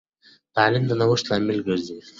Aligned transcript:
تعلیم 0.55 0.83
د 0.87 0.91
نوښت 0.99 1.25
لامل 1.29 1.59
ګرځي. 1.67 1.99